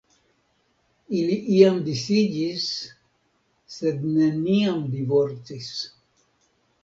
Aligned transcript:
Ili 1.17 1.35
iam 1.57 1.75
disiĝis, 1.89 2.63
sed 3.75 4.01
neniam 4.15 4.81
divorcis. 4.97 5.71